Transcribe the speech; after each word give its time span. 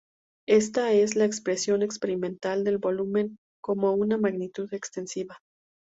Esta 0.49 0.93
es 0.93 1.15
la 1.15 1.25
expresión 1.25 1.83
experimental 1.83 2.63
del 2.63 2.79
volumen 2.79 3.37
como 3.61 3.91
una 3.93 4.17
magnitud 4.17 4.67
extensiva. 4.73 5.37